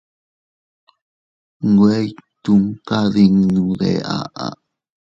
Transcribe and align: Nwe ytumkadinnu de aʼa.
Nwe 1.71 1.93
ytumkadinnu 2.11 3.63
de 3.79 3.91
aʼa. 4.17 4.47